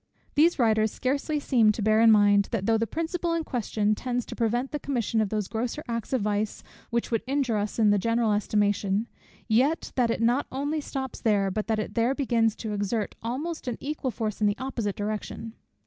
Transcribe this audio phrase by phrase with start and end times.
[0.33, 4.25] These writers scarcely seem to bear in mind, that though the principle in question tends
[4.25, 7.91] to prevent the commission of those grosser acts of vice which would injure us in
[7.91, 9.07] the general estimation;
[9.47, 13.67] yet that it not only stops there, but that it there begins to exert almost
[13.67, 15.53] an equal force in the opposite direction.